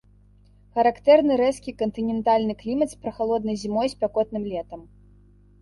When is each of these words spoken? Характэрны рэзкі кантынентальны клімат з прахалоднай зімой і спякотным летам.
Характэрны 0.77 1.33
рэзкі 1.41 1.75
кантынентальны 1.81 2.53
клімат 2.63 2.89
з 2.95 2.97
прахалоднай 3.05 3.61
зімой 3.65 3.85
і 3.91 3.93
спякотным 3.95 4.43
летам. 4.57 4.79